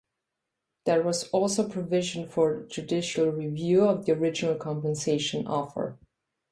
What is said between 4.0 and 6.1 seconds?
the original compensation offer.